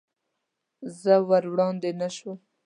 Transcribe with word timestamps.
زه 1.01 1.13
ور 1.27 1.43
وړاندې 1.51 1.89
نه 1.99 2.09
شوم. 2.15 2.37